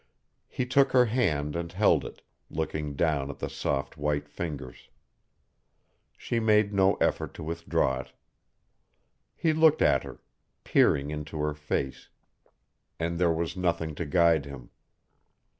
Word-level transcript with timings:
He 0.47 0.65
took 0.65 0.93
her 0.93 1.05
hand 1.05 1.55
and 1.55 1.71
held 1.71 2.03
it, 2.05 2.23
looking 2.49 2.95
down 2.95 3.29
at 3.29 3.37
the 3.37 3.51
soft 3.51 3.97
white 3.97 4.27
fingers. 4.27 4.89
She 6.17 6.39
made 6.39 6.73
no 6.73 6.95
effort 6.95 7.35
to 7.35 7.43
withdraw 7.43 7.99
it. 7.99 8.11
He 9.35 9.53
looked 9.53 9.83
at 9.83 10.01
her, 10.01 10.19
peering 10.63 11.11
into 11.11 11.37
her 11.41 11.53
face, 11.53 12.09
and 12.99 13.19
there 13.19 13.29
was 13.31 13.55
nothing 13.55 13.93
to 13.93 14.05
guide 14.07 14.45
him. 14.47 14.71